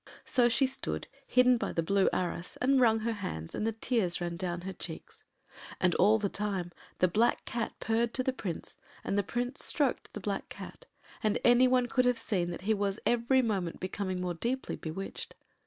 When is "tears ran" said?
3.71-4.35